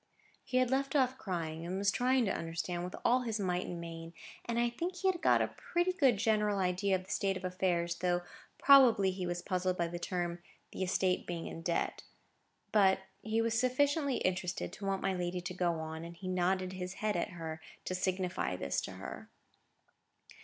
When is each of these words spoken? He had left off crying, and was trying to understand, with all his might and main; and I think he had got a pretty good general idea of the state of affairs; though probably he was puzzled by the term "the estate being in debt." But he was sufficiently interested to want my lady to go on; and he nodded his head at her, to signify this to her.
He 0.43 0.57
had 0.57 0.71
left 0.71 0.95
off 0.95 1.19
crying, 1.19 1.63
and 1.63 1.77
was 1.77 1.91
trying 1.91 2.25
to 2.25 2.33
understand, 2.35 2.83
with 2.83 2.95
all 3.05 3.21
his 3.21 3.39
might 3.39 3.67
and 3.67 3.79
main; 3.79 4.13
and 4.45 4.57
I 4.57 4.67
think 4.67 4.95
he 4.95 5.07
had 5.11 5.21
got 5.21 5.43
a 5.43 5.49
pretty 5.55 5.93
good 5.93 6.17
general 6.17 6.57
idea 6.57 6.95
of 6.95 7.03
the 7.03 7.11
state 7.11 7.37
of 7.37 7.45
affairs; 7.45 7.97
though 7.97 8.23
probably 8.57 9.11
he 9.11 9.27
was 9.27 9.43
puzzled 9.43 9.77
by 9.77 9.87
the 9.87 9.99
term 9.99 10.39
"the 10.71 10.81
estate 10.81 11.27
being 11.27 11.45
in 11.45 11.61
debt." 11.61 12.01
But 12.71 13.01
he 13.21 13.43
was 13.43 13.59
sufficiently 13.59 14.17
interested 14.17 14.73
to 14.73 14.85
want 14.87 15.03
my 15.03 15.13
lady 15.13 15.39
to 15.41 15.53
go 15.53 15.73
on; 15.73 16.03
and 16.03 16.17
he 16.17 16.27
nodded 16.27 16.73
his 16.73 16.93
head 16.95 17.15
at 17.15 17.33
her, 17.33 17.61
to 17.85 17.93
signify 17.93 18.55
this 18.55 18.81
to 18.81 18.93
her. 18.93 19.29